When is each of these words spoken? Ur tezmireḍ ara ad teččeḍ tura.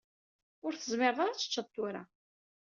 Ur 0.65 0.73
tezmireḍ 0.75 1.19
ara 1.21 1.31
ad 1.33 1.37
teččeḍ 1.39 1.67
tura. 1.75 2.03